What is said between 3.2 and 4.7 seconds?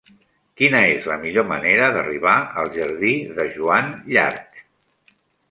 de Joan Llarch?